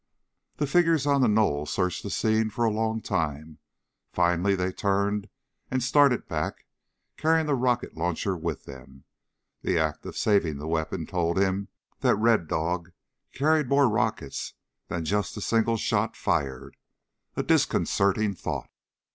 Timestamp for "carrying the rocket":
7.17-7.95